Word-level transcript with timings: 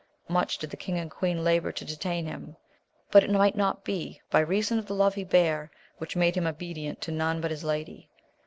Much 0.27 0.57
did 0.57 0.71
the 0.71 0.75
king 0.75 0.97
and 0.97 1.11
queen 1.11 1.43
labour 1.43 1.71
to 1.71 1.85
detain 1.85 2.25
him, 2.25 2.55
but 3.11 3.23
it 3.23 3.29
might 3.29 3.55
not 3.55 3.83
be 3.83 4.19
by 4.31 4.39
reason 4.39 4.79
of 4.79 4.87
the 4.87 4.95
love 4.95 5.13
he 5.13 5.23
bare, 5.23 5.69
which 5.99 6.15
made 6.15 6.35
him 6.35 6.47
obedient 6.47 6.99
to 6.99 7.11
none 7.11 7.39
but 7.39 7.51
his 7.51 7.63
lady. 7.63 8.09